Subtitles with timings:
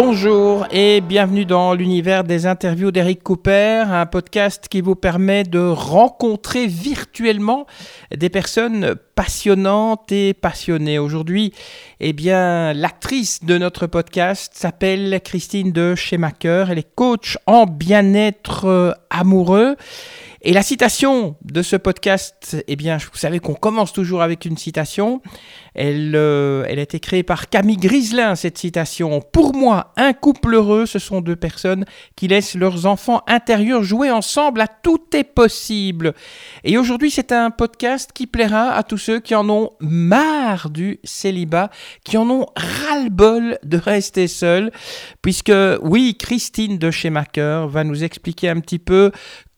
[0.00, 5.58] Bonjour et bienvenue dans l'univers des interviews d'Eric Cooper, un podcast qui vous permet de
[5.58, 7.66] rencontrer virtuellement
[8.16, 11.00] des personnes passionnantes et passionnées.
[11.00, 11.52] Aujourd'hui,
[11.98, 16.66] eh bien, l'actrice de notre podcast s'appelle Christine de Schemacher.
[16.70, 19.74] Elle est coach en bien-être euh, amoureux.
[20.40, 24.56] Et la citation de ce podcast, eh bien, vous savez qu'on commence toujours avec une
[24.56, 25.20] citation.
[25.74, 29.20] Elle, euh, elle a été créée par Camille Griselin, cette citation.
[29.20, 31.84] Pour moi, un couple heureux, ce sont deux personnes
[32.14, 34.60] qui laissent leurs enfants intérieurs jouer ensemble.
[34.60, 36.14] À tout est possible.
[36.62, 41.00] Et aujourd'hui, c'est un podcast qui plaira à tous ceux qui en ont marre du
[41.02, 41.68] célibat,
[42.04, 44.70] qui en ont ras-le-bol de rester seuls.
[45.20, 49.10] Puisque, oui, Christine de Schemacher va nous expliquer un petit peu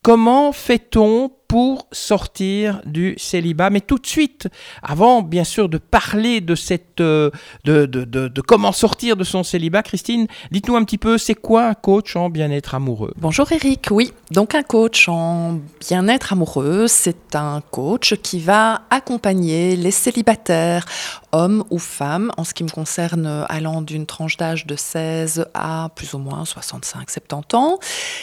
[0.03, 3.71] Comment fait-on pour sortir du célibat.
[3.71, 4.47] Mais tout de suite,
[4.85, 7.33] avant bien sûr de parler de cette, euh,
[7.65, 11.67] de, de, de, comment sortir de son célibat, Christine, dites-nous un petit peu, c'est quoi
[11.67, 13.13] un coach en bien-être amoureux?
[13.17, 19.75] Bonjour Eric, oui, donc un coach en bien-être amoureux, c'est un coach qui va accompagner
[19.75, 20.87] les célibataires,
[21.33, 25.89] hommes ou femmes, en ce qui me concerne allant d'une tranche d'âge de 16 à
[25.97, 27.79] plus ou moins 65-70 ans,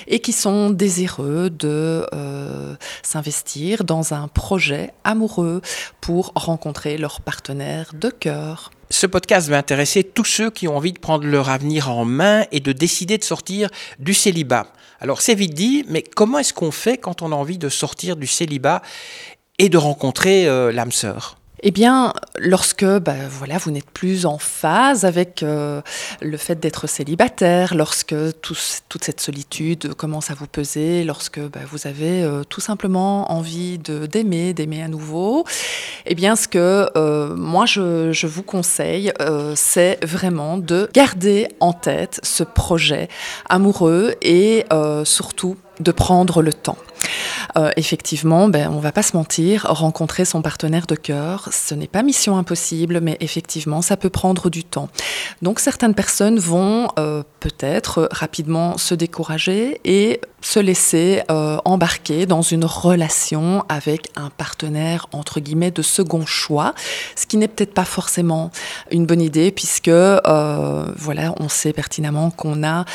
[0.07, 2.75] et qui sont désireux de euh,
[3.17, 5.61] s'investir dans un projet amoureux
[6.01, 8.69] pour rencontrer leur partenaire de cœur.
[8.91, 12.45] Ce podcast va intéresser tous ceux qui ont envie de prendre leur avenir en main
[12.51, 14.67] et de décider de sortir du célibat.
[14.99, 18.17] Alors c'est vite dit, mais comment est-ce qu'on fait quand on a envie de sortir
[18.17, 18.83] du célibat
[19.57, 21.36] et de rencontrer euh, l'âme sœur?
[21.63, 25.81] Eh bien, lorsque bah, voilà, vous n'êtes plus en phase avec euh,
[26.21, 28.55] le fait d'être célibataire, lorsque tout,
[28.89, 33.79] toute cette solitude commence à vous peser, lorsque bah, vous avez euh, tout simplement envie
[33.79, 35.45] de d'aimer, d'aimer à nouveau,
[36.05, 39.11] eh bien, ce que euh, moi je, vous conseille,
[39.55, 43.07] c'est vraiment de garder en tête ce projet
[43.49, 44.65] amoureux et
[45.05, 46.77] surtout de prendre le temps.
[47.57, 51.87] Euh, effectivement, ben, on va pas se mentir, rencontrer son partenaire de cœur, ce n'est
[51.87, 54.89] pas mission impossible, mais effectivement, ça peut prendre du temps.
[55.41, 62.41] Donc certaines personnes vont euh, peut-être rapidement se décourager et se laisser euh, embarquer dans
[62.41, 66.73] une relation avec un partenaire entre guillemets de second choix,
[67.17, 68.51] ce qui n'est peut-être pas forcément
[68.89, 72.85] une bonne idée puisque euh, voilà, on sait pertinemment qu'on a,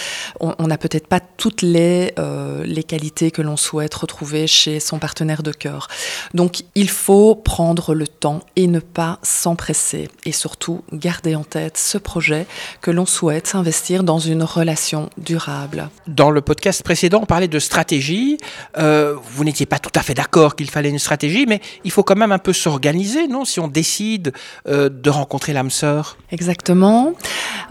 [0.41, 4.99] on n'a peut-être pas toutes les euh, les qualités que l'on souhaite retrouver chez son
[4.99, 5.89] partenaire de cœur.
[6.33, 11.77] Donc il faut prendre le temps et ne pas s'empresser et surtout garder en tête
[11.77, 12.47] ce projet
[12.81, 15.91] que l'on souhaite s'investir dans une relation durable.
[16.07, 18.39] Dans le podcast précédent, on parlait de stratégie.
[18.79, 22.03] Euh, vous n'étiez pas tout à fait d'accord qu'il fallait une stratégie, mais il faut
[22.03, 24.33] quand même un peu s'organiser, non Si on décide
[24.69, 26.17] euh, de rencontrer l'âme sœur.
[26.31, 27.13] Exactement.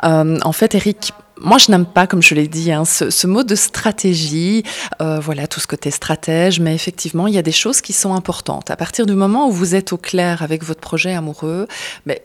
[0.03, 3.43] Euh, en fait, Eric, moi, je n'aime pas, comme je l'ai dit, hein, ce, mot
[3.43, 4.63] de stratégie,
[4.99, 8.69] voilà, tout ce côté stratège, mais effectivement, il y a des choses qui sont importantes.
[8.69, 11.67] À partir du moment où vous êtes au clair avec votre projet amoureux,
[12.05, 12.21] mais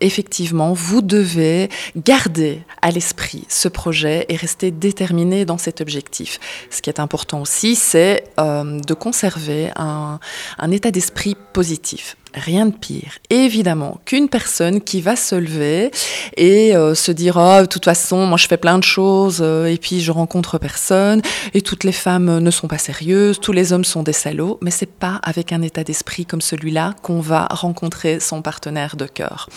[0.00, 6.40] effectivement, vous devez garder à l'esprit ce projet et rester déterminé dans cet objectif.
[6.70, 10.20] Ce qui est important aussi, c'est euh, de conserver un,
[10.58, 12.16] un état d'esprit positif.
[12.38, 15.90] Rien de pire, évidemment, qu'une personne qui va se lever
[16.36, 19.66] et euh, se dire oh, de toute façon, moi je fais plein de choses euh,
[19.66, 21.20] et puis je rencontre personne
[21.54, 24.70] et toutes les femmes ne sont pas sérieuses, tous les hommes sont des salauds, mais
[24.70, 29.48] c'est pas avec un état d'esprit comme celui-là qu'on va rencontrer son partenaire de cœur.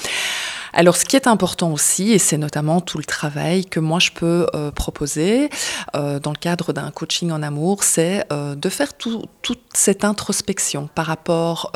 [0.74, 4.12] Alors, ce qui est important aussi, et c'est notamment tout le travail que moi je
[4.12, 5.50] peux euh, proposer
[5.96, 10.06] euh, dans le cadre d'un coaching en amour, c'est euh, de faire tout, toute cette
[10.06, 11.72] introspection par rapport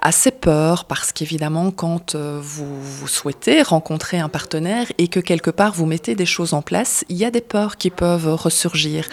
[0.00, 5.72] à ces peurs, parce qu'évidemment, quand vous, souhaitez rencontrer un partenaire et que quelque part
[5.72, 9.08] vous mettez des choses en place, il y a des peurs qui peuvent ressurgir.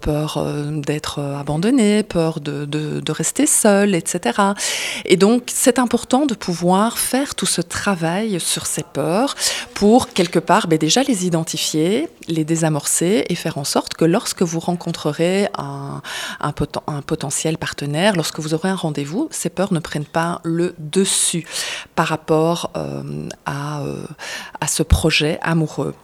[0.00, 4.40] Peur d'être abandonné, peur de, de rester seul, etc.
[5.04, 8.07] Et donc, c'est important de pouvoir faire tout ce travail
[8.38, 9.34] sur ces peurs
[9.74, 14.42] pour quelque part ben déjà les identifier, les désamorcer et faire en sorte que lorsque
[14.42, 16.02] vous rencontrerez un,
[16.40, 20.40] un, poten un potentiel partenaire, lorsque vous aurez un rendez-vous, ces peurs ne prennent pas
[20.44, 21.46] le dessus
[21.94, 24.06] par rapport euh, à, euh,
[24.60, 25.94] à ce projet amoureux.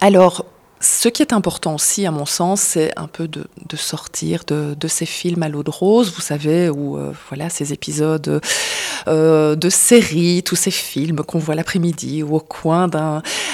[0.00, 0.44] Alors,
[0.84, 5.06] ce qui est important aussi, à mon sens, c'est un peu de, sortir de, ces
[5.06, 8.42] films à l'eau de rose, vous savez, ou euh, voilà, ces épisodes
[9.08, 12.90] euh, de séries, tous ces films qu'on voit l'après-midi ou au coin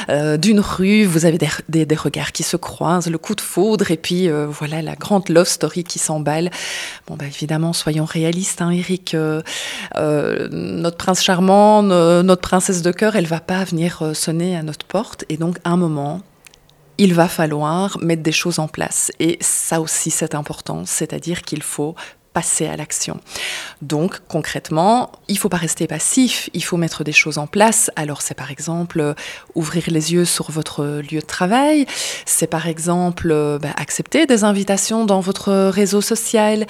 [0.08, 1.38] euh, d'une rue, vous avez
[1.68, 5.48] des, regards qui se croisent, le coup de foudre, et puis voilà la grande love
[5.48, 6.50] story qui s'emballe.
[7.06, 9.16] Bon, bah, évidemment, soyons réalistes, hein, Eric.
[9.94, 15.24] notre prince charmant, notre princesse de cœur, elle va pas venir sonner à notre porte,
[15.28, 16.22] et donc un moment,
[17.00, 19.10] il va falloir mettre des choses en place.
[19.20, 21.94] Et ça aussi, c'est important, c'est-à-dire qu'il faut
[22.34, 23.18] passer à l'action.
[23.80, 27.90] Donc concrètement, il faut pas rester passif, il faut mettre des choses en place.
[27.96, 29.14] Alors c'est par exemple euh,
[29.54, 31.86] ouvrir les yeux sur votre lieu de travail,
[32.26, 36.66] c'est par exemple euh, ben, accepter des invitations dans votre réseau social,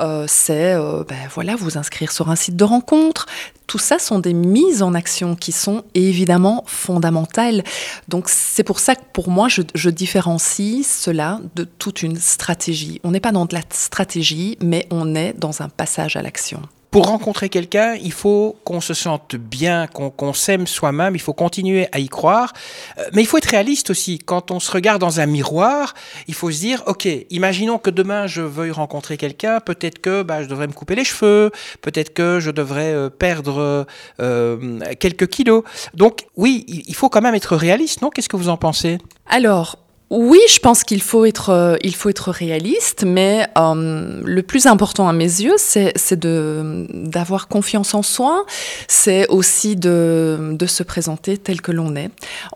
[0.00, 0.74] euh, c'est
[1.08, 3.26] ben, voilà vous inscrire sur un site de rencontre,
[3.66, 7.64] tout ça sont des mises en action qui sont évidemment fondamentales.
[8.08, 13.00] Donc c'est pour ça que pour moi, je, je différencie cela de toute une stratégie.
[13.04, 16.62] On n'est pas dans de la stratégie, mais on est dans un passage à l'action
[16.94, 21.88] pour rencontrer quelqu'un, il faut qu'on se sente bien, qu'on s'aime soi-même, il faut continuer
[21.90, 22.52] à y croire.
[22.98, 24.20] Euh, mais il faut être réaliste aussi.
[24.20, 25.94] Quand on se regarde dans un miroir,
[26.28, 30.44] il faut se dire, OK, imaginons que demain je veuille rencontrer quelqu'un, peut-être que bah,
[30.44, 31.50] je devrais me couper les cheveux,
[31.80, 33.88] peut-être que je devrais euh, perdre
[34.20, 35.64] euh, quelques kilos.
[35.94, 38.10] Donc oui, il faut quand même être réaliste, non?
[38.10, 38.98] Qu'est-ce que vous en pensez?
[39.26, 44.42] Alors, oui, je pense qu'il faut être, euh, il faut être réaliste, mais euh, le
[44.42, 48.44] plus important à mes yeux, c'est d'avoir confiance en soi,
[48.86, 52.10] c'est aussi de, de, se présenter tel que l'on est.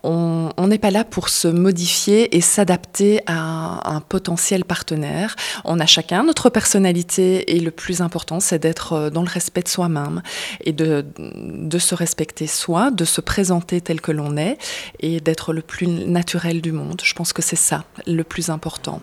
[0.04, 5.34] On n'est pas là pour se modifier et s'adapter à un potentiel partenaire.
[5.64, 9.62] On a chacun notre personnalité et le plus important, c'est d'être euh, dans le respect
[9.62, 10.22] de soi-même
[10.64, 14.58] et de, de se respecter soi, de se présenter tel que l'on est
[15.00, 17.00] et d'être le plus naturel du monde.
[17.02, 19.00] Je pense que c'est ça le plus important.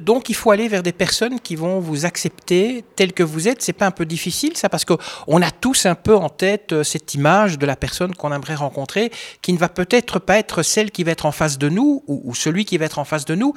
[0.00, 3.62] Donc il faut aller vers des personnes qui vont vous accepter tel que vous êtes.
[3.62, 4.94] C'est pas un peu difficile ça parce que
[5.28, 8.56] on a tous un peu en tête euh, cette image de la personne qu'on aimerait
[8.56, 12.02] rencontrer, qui ne va peut-être pas être celle qui va être en face de nous
[12.08, 13.54] ou, celui qui va être en face de nous,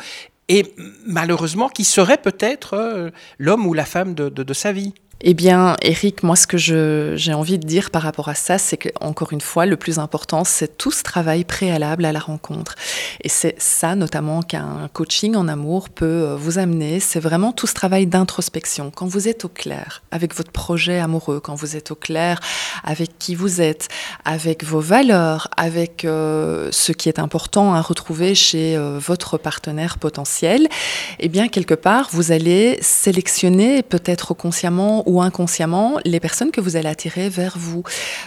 [0.50, 0.74] et
[1.06, 3.10] malheureusement qui serait peut-être euh,
[3.40, 4.94] l'homme ou la femme de sa vie.
[5.22, 8.78] Eh bien, Eric, moi, ce que j'ai envie de dire par rapport à ça, c'est
[8.78, 12.76] que, encore une fois, le plus important, c'est tout ce travail préalable à la rencontre.
[13.22, 17.02] Et c'est ça, notamment, qu'un coaching en amour peut euh, vous amener.
[17.02, 18.92] C'est vraiment tout ce travail d'introspection.
[18.96, 22.40] Quand vous êtes au clair avec votre projet amoureux, quand vous êtes au clair
[22.86, 23.90] avec qui vous êtes,
[24.24, 29.98] avec vos valeurs, avec euh, ce qui est important à retrouver chez euh, votre partenaire
[29.98, 30.70] potentiel,
[31.20, 36.76] eh bien, quelque part, vous allez sélectionner, peut-être consciemment ou inconsciemment les personnes que vous
[36.76, 37.84] allez attirer vers vous.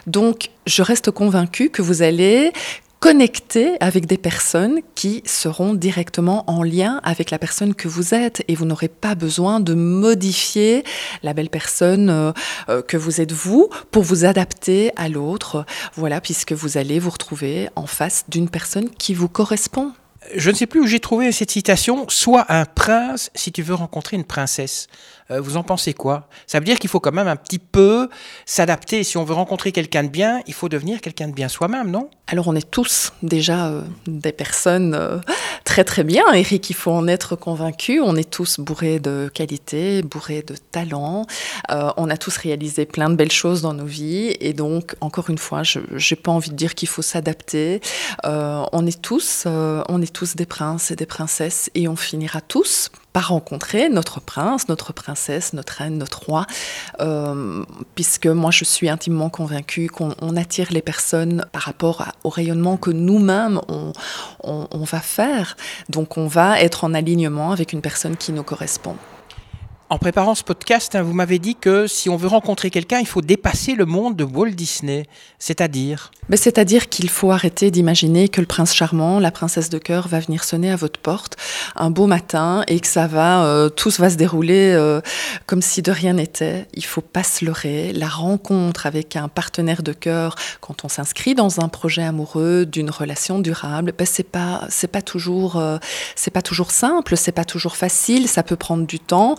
[0.06, 2.52] Donc, je reste convaincue que vous allez
[2.98, 8.44] connecter avec des personnes qui seront directement en lien avec la personne que vous êtes
[8.46, 10.84] et vous n'aurez pas besoin de modifier
[11.24, 12.32] la belle personne euh,
[12.68, 15.66] euh, que vous êtes vous pour vous adapter à l'autre.
[15.94, 19.92] Voilà, puisque vous allez vous retrouver en face d'une personne qui vous correspond
[20.34, 23.74] je ne sais plus où j'ai trouvé cette citation, soit un prince si tu veux
[23.74, 24.88] rencontrer une princesse.
[25.30, 26.28] Euh, vous en pensez quoi?
[26.46, 28.08] Ça veut dire qu'il faut quand même un petit peu
[28.46, 29.04] s'adapter.
[29.04, 32.10] Si on veut rencontrer quelqu'un de bien, il faut devenir quelqu'un de bien soi-même, non?
[32.26, 35.18] Alors on est tous déjà euh, des personnes euh,
[35.64, 38.00] très très bien, Eric, il faut en être convaincu.
[38.00, 41.26] On est tous bourrés de qualité, bourrés de talent.
[41.68, 44.36] on a tous réalisé plein de belles choses dans nos vies.
[44.40, 47.80] Et donc, encore une fois, je n'ai pas envie de dire qu'il faut s'adapter.
[48.24, 52.90] on, est tous, on est tous des princes et des princesses et on finira tous
[53.12, 56.46] par rencontrer notre prince, notre princesse, notre reine, notre roi,
[57.00, 57.64] euh,
[57.94, 62.90] puisque moi je suis intimement convaincue qu'on attire les personnes par rapport au rayonnement que
[62.90, 63.92] nous-mêmes on,
[64.42, 65.56] on va faire.
[65.88, 68.96] Donc on va être en alignement avec une personne qui nous correspond.
[69.92, 73.06] En préparant ce podcast, hein, vous m'avez dit que si on veut rencontrer quelqu'un, il
[73.06, 75.04] faut dépasser le monde de Walt Disney.
[75.38, 80.08] C'est-à-dire Mais C'est-à-dire qu'il faut arrêter d'imaginer que le prince charmant, la princesse de cœur
[80.08, 81.36] va venir sonner à votre porte
[81.76, 85.02] un beau matin et que ça va, euh, tout va se dérouler euh,
[85.44, 86.68] comme si de rien n'était.
[86.72, 87.92] Il faut pas se leurrer.
[87.92, 92.88] La rencontre avec un partenaire de cœur, quand on s'inscrit dans un projet amoureux, d'une
[92.88, 95.76] relation durable, ben c'est pas, pas toujours, euh,
[96.16, 98.26] c'est pas toujours simple, c'est pas toujours facile.
[98.26, 99.34] Ça peut prendre du temps.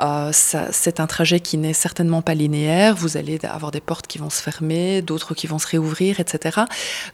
[0.00, 2.94] Euh, c'est un trajet qui n'est certainement pas linéaire.
[2.94, 6.60] Vous allez avoir des portes qui vont se fermer, d'autres qui vont se réouvrir, etc.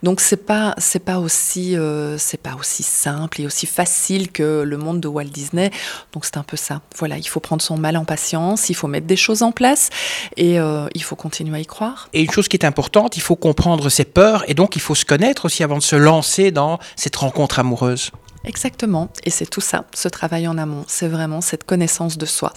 [0.03, 4.61] Donc c'est pas c'est pas aussi euh, c'est pas aussi simple et aussi facile que
[4.61, 5.71] le monde de Walt Disney.
[6.13, 6.81] Donc c'est un peu ça.
[6.97, 9.89] Voilà, il faut prendre son mal en patience, il faut mettre des choses en place
[10.37, 12.09] et euh, il faut continuer à y croire.
[12.13, 14.95] Et une chose qui est importante, il faut comprendre ses peurs et donc il faut
[14.95, 18.11] se connaître aussi avant de se lancer dans cette rencontre amoureuse.
[18.45, 19.09] Exactement.
[19.23, 20.85] Et c'est tout ça, ce travail en amont.
[20.87, 22.53] C'est vraiment cette connaissance de soi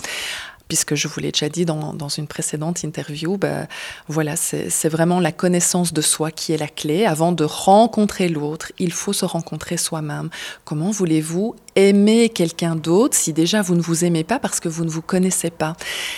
[0.69, 3.67] puisque je vous l'ai déjà dit dans, une précédente interview, ben,
[4.07, 7.07] voilà, c'est vraiment la connaissance de soi qui est la clé.
[7.07, 10.29] Avant de rencontrer l'autre, il faut se rencontrer soi-même.
[10.65, 14.85] Comment voulez-vous aimer quelqu'un d'autre si déjà vous ne vous aimez pas parce que vous
[14.85, 15.75] ne vous connaissez pas?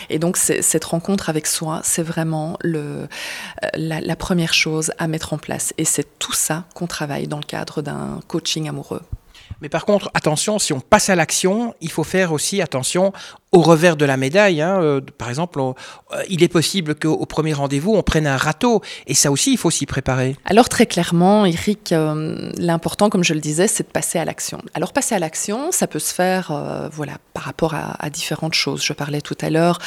[0.08, 5.38] Et donc cette rencontre avec soi, c'est vraiment la, la première chose à mettre en
[5.38, 5.72] place.
[5.78, 9.02] Et c'est tout ça qu'on travaille dans le cadre d'un coaching amoureux.
[9.60, 13.12] Mais par contre, attention, si on passe à l'action, il faut faire aussi attention
[13.52, 14.62] au revers de la médaille.
[14.62, 14.80] Hein.
[14.80, 15.72] Euh, par exemple, euh,
[16.28, 18.80] il est possible qu'au premier rendez-vous, on prenne un râteau.
[19.06, 20.36] Et ça aussi, il faut s'y préparer.
[20.44, 24.62] Alors très clairement, Eric, euh, l'important, comme je le disais, c'est de passer à l'action.
[24.74, 26.52] Alors passer à l'action, ça peut se faire
[26.92, 28.82] voilà, par rapport à, différentes choses.
[28.84, 29.78] Je parlais tout à l'heure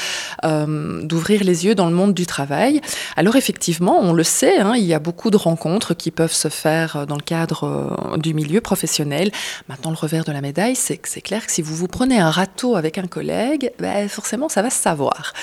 [0.44, 2.82] d'ouvrir les yeux dans le monde du travail.
[3.16, 6.48] Alors effectivement, on le sait, hein, il y a beaucoup de rencontres qui peuvent se
[6.48, 9.32] faire dans le cadre du milieu professionnel.
[9.68, 12.20] Maintenant, le revers de la médaille, c'est que c'est clair que si vous vous prenez
[12.20, 15.34] un râteau avec un collègue, ben, forcément, ça va se savoir.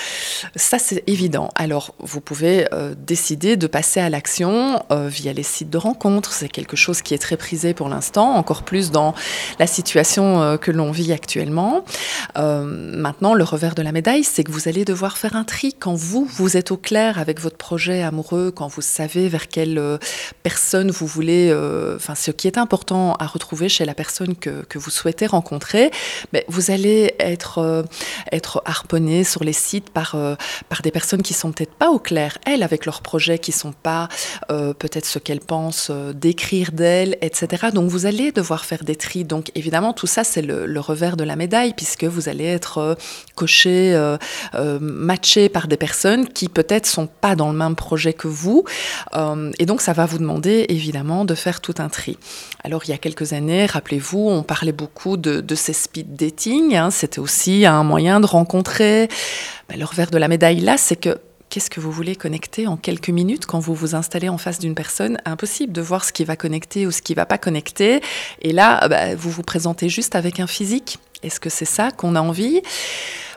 [0.55, 1.49] Ça, c'est évident.
[1.55, 6.33] Alors, vous pouvez euh, décider de passer à l'action euh, via les sites de rencontres.
[6.33, 9.13] C'est quelque chose qui est très prisé pour l'instant, encore plus dans
[9.59, 11.83] la situation euh, que l'on vit actuellement.
[12.35, 15.93] maintenant, le revers de la médaille, c'est que vous allez devoir faire un tri quand
[15.93, 19.99] vous, vous êtes au clair avec votre projet amoureux, quand vous savez vers quelle
[20.43, 21.53] personne vous voulez,
[21.95, 25.91] enfin, ce qui est important à retrouver chez la personne que, que vous souhaitez rencontrer,
[26.33, 27.85] ben, vous allez être
[28.31, 30.35] être harponné sur les sites par, euh,
[30.69, 33.73] par des personnes qui sont peut-être pas au clair, elles, avec leurs projets, qui sont
[33.73, 34.09] pas
[34.51, 37.67] euh, peut-être ce qu'elles pensent euh, d'écrire d'elles, etc.
[37.73, 39.23] Donc vous allez devoir faire des tris.
[39.23, 42.97] Donc évidemment, tout ça, c'est le, revers de la médaille, puisque vous allez être
[43.35, 43.95] coché,
[44.79, 48.65] matché par des personnes qui peut-être sont pas dans le même projet que vous.
[49.59, 52.17] et donc ça va vous demander évidemment de faire tout un tri.
[52.63, 56.75] Alors il y a quelques années, rappelez-vous, on parlait beaucoup de, ces speed dating.
[56.75, 56.91] Hein.
[56.91, 59.09] C'était aussi un moyen de rencontrer.
[59.67, 61.19] Ben, le revers de la médaille là, c'est que
[61.49, 64.75] qu'est-ce que vous voulez connecter en quelques minutes quand vous vous installez en face d'une
[64.75, 65.17] personne?
[65.25, 67.99] Impossible de voir ce qui va connecter ou ce qui va pas connecter.
[68.41, 70.99] Et là, ben, vous vous présentez juste avec un physique.
[71.21, 72.61] Est-ce que c'est ça qu'on a envie?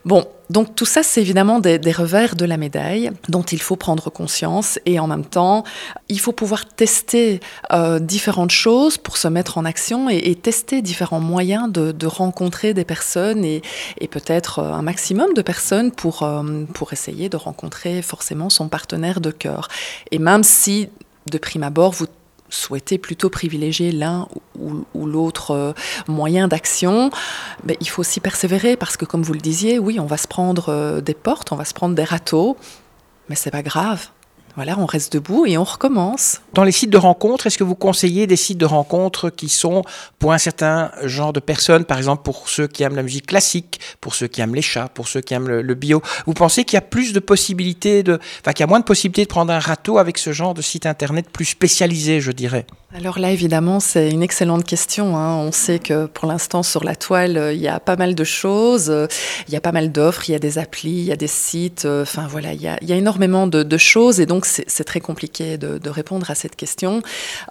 [0.04, 4.10] Bon, donc tout ça, c'est évidemment des, revers de la médaille dont il faut prendre
[4.10, 5.64] conscience et en même temps,
[6.10, 7.40] il faut pouvoir tester
[7.72, 12.84] euh, différentes choses pour se mettre en action et, tester différents moyens de, rencontrer des
[12.84, 13.62] personnes et,
[14.10, 19.20] peut-être euh, un maximum de personnes pour, euh, pour essayer de rencontrer forcément son partenaire
[19.20, 19.68] de cœur.
[20.10, 20.90] Et même si
[21.30, 22.06] de prime abord, vous
[22.48, 25.72] souhaitez plutôt privilégier l'un ou, l'autre euh,
[26.08, 27.10] moyen d'action,
[27.64, 30.28] mais il faut aussi persévérer parce que, comme vous le disiez, oui, on va se
[30.28, 32.56] prendre euh, des portes, on va se prendre des râteaux,
[33.28, 34.08] mais c'est pas grave.
[34.56, 36.40] Voilà, on reste debout et on recommence.
[36.52, 39.82] Dans les sites de rencontres, est-ce que vous conseillez des sites de rencontres qui sont
[40.20, 43.80] pour un certain genre de personnes, par exemple pour ceux qui aiment la musique classique,
[44.00, 46.02] pour ceux qui aiment les chats, pour ceux qui aiment le, bio?
[46.26, 48.84] Vous pensez qu'il y a plus de possibilités, de, enfin qu'il y a moins de
[48.84, 52.64] possibilités de prendre un râteau avec ce genre de site internet plus spécialisé, je dirais?
[52.96, 55.16] Alors là, évidemment, c'est une excellente question.
[55.16, 55.34] Hein.
[55.34, 58.22] On sait que pour l'instant, sur la toile, euh, il y a pas mal de
[58.22, 58.88] choses.
[58.88, 59.08] Euh,
[59.48, 61.26] il y a pas mal d'offres, il y a des applis, il y a des
[61.26, 61.86] sites.
[61.86, 64.20] Euh, enfin voilà, il y a, énormément de, choses.
[64.20, 67.02] Et donc, c'est très compliqué de, répondre à cette question.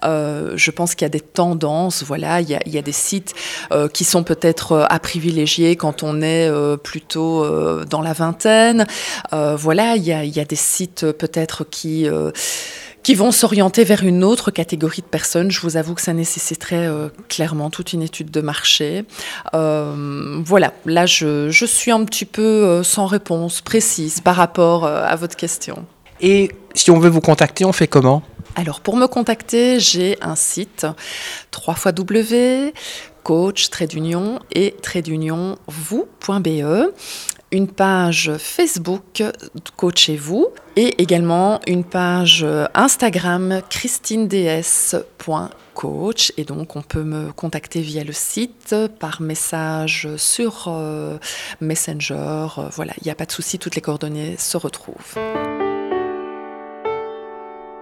[0.02, 2.02] je pense qu'il y a des tendances.
[2.04, 3.34] Voilà, il y a, des sites
[3.92, 6.50] qui sont peut-être à privilégier quand on est
[6.82, 7.46] plutôt
[7.84, 8.86] dans la vingtaine.
[9.30, 12.08] voilà, il y a des sites peut-être qui
[13.04, 15.50] qui vont s'orienter vers une autre catégorie de personnes.
[15.50, 19.04] Je vous avoue que ça nécessiterait euh, clairement toute une étude de marché.
[19.54, 24.86] Euh, voilà, là je, je, suis un petit peu euh, sans réponse précise par rapport
[24.86, 25.84] à votre question.
[26.20, 28.22] Et si on veut vous contacter, on fait comment?
[28.56, 30.86] Alors pour me contacter, j'ai un site
[31.50, 32.72] 3 w
[33.22, 36.92] coach trait d'union et trait d'union vous.be
[37.54, 39.22] une page Facebook
[39.76, 42.44] Coachez-vous et également une page
[42.74, 51.16] Instagram christineds.coach et donc on peut me contacter via le site par message sur euh,
[51.60, 52.48] Messenger.
[52.72, 55.14] Voilà, il n'y a pas de souci, toutes les coordonnées se retrouvent.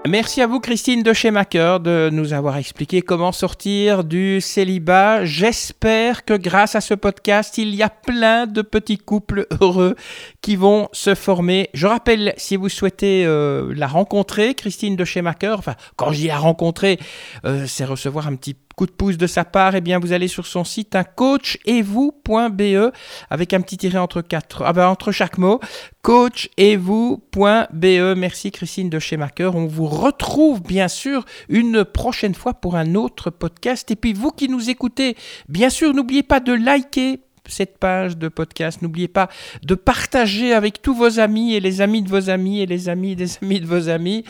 [0.08, 5.24] Merci à vous Christine de chez Maker de nous avoir expliqué comment sortir du célibat.
[5.24, 9.94] J'espère que grâce à ce podcast, il y a plein de petits couples heureux
[10.40, 11.70] qui vont se former.
[11.72, 16.26] Je rappelle, si vous souhaitez euh, la rencontrer, Christine de chez Maker, enfin quand dis
[16.26, 16.98] la rencontrer,
[17.44, 20.28] euh, c'est recevoir un petit coup de pouce de sa part, eh bien vous allez
[20.28, 22.92] sur son site un coachetvous.be
[23.30, 25.60] avec un petit tiré entre quatre, ah ben, entre chaque mot.
[26.02, 28.16] coachetvous.be.
[28.16, 29.16] Merci Christine de chez.
[29.40, 33.90] On vous retrouve bien sûr une prochaine fois pour un autre podcast.
[33.90, 35.16] Et puis vous qui nous écoutez,
[35.48, 38.82] bien sûr, n'oubliez pas de liker cette page de podcast.
[38.82, 39.28] N'oubliez pas
[39.62, 43.16] de partager avec tous vos amis et les amis de vos amis et les amis
[43.16, 44.24] des amis de vos amis.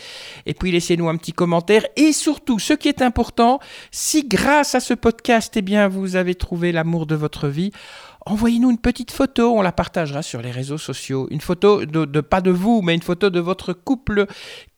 [0.46, 1.84] Et puis laissez-nous un petit commentaire.
[1.96, 6.34] Et surtout, ce qui est important, si grâce à ce podcast, eh bien, vous avez
[6.34, 7.72] trouvé l'amour de votre vie,
[8.26, 11.28] envoyez-nous une petite photo, on la partagera sur les réseaux sociaux.
[11.30, 14.26] Une photo de, de, pas de vous, mais une photo de votre couple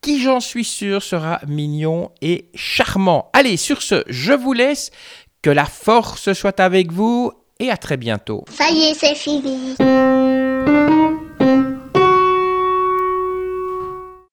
[0.01, 3.29] qui, j'en suis sûr, sera mignon et charmant.
[3.33, 4.91] Allez, sur ce, je vous laisse.
[5.41, 8.43] Que la force soit avec vous et à très bientôt.
[8.49, 9.75] Ça y est, c'est fini.